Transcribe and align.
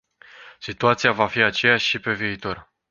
Situația 0.59 1.11
va 1.11 1.27
fi 1.27 1.41
aceeași 1.41 1.87
și 1.87 1.99
pe 1.99 2.13
viitor. 2.13 2.71